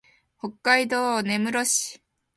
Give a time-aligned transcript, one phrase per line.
[0.39, 2.01] 北海道根室市